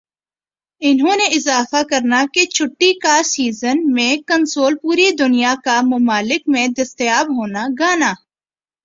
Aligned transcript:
انہوں 0.81 1.15
نے 1.15 1.25
اضافہ 1.35 1.81
کرنا 1.89 2.23
کہ 2.33 2.45
چھٹی 2.45 2.91
کا 2.99 3.17
سیزن 3.25 3.77
میں 3.93 4.15
کنسول 4.27 4.77
پوری 4.77 5.09
دنیا 5.15 5.53
کا 5.65 5.79
ممالک 5.83 6.41
میں 6.47 6.67
دستیاب 6.77 7.27
ہونا 7.37 7.65
گانا 7.79 8.11